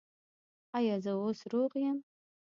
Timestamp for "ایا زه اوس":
0.77-1.39